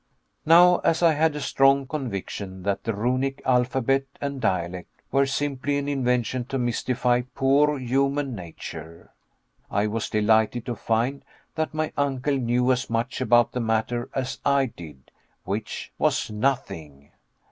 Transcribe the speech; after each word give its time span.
Now 0.47 0.79
as 0.79 1.03
I 1.03 1.13
had 1.13 1.35
a 1.35 1.39
strong 1.39 1.85
conviction 1.85 2.63
that 2.63 2.85
the 2.85 2.93
Runic 2.95 3.39
alphabet 3.45 4.05
and 4.19 4.41
dialect 4.41 4.89
were 5.11 5.27
simply 5.27 5.77
an 5.77 5.87
invention 5.87 6.43
to 6.45 6.57
mystify 6.57 7.21
poor 7.35 7.77
human 7.77 8.33
nature, 8.33 9.11
I 9.69 9.85
was 9.85 10.09
delighted 10.09 10.65
to 10.65 10.75
find 10.75 11.23
that 11.53 11.75
my 11.75 11.93
uncle 11.97 12.35
knew 12.35 12.71
as 12.71 12.89
much 12.89 13.21
about 13.21 13.51
the 13.51 13.59
matter 13.59 14.09
as 14.15 14.39
I 14.43 14.65
did 14.75 15.11
which 15.43 15.91
was 15.99 16.31
nothing. 16.31 17.11